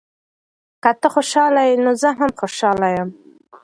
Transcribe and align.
که 0.83 0.91
ته 1.01 1.07
خوشحاله 1.15 1.61
یې، 1.69 1.75
نو 1.83 1.91
زه 2.01 2.09
هم 2.19 2.31
خوشحاله 2.39 2.87
یم. 2.95 3.09